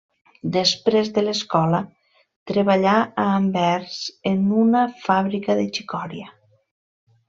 Després 0.53 1.11
de 1.17 1.23
l'escola, 1.25 1.81
treballà 2.53 2.95
a 3.03 3.27
Anvers 3.37 4.01
en 4.35 4.43
una 4.67 4.85
fàbrica 5.07 5.61
de 5.63 5.71
xicoira. 5.75 6.31